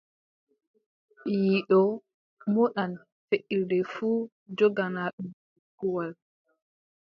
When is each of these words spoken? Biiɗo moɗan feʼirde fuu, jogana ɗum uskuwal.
Biiɗo 1.23 1.79
moɗan 2.53 2.91
feʼirde 3.27 3.77
fuu, 3.93 4.19
jogana 4.57 5.03
ɗum 5.17 5.29
uskuwal. 5.57 6.11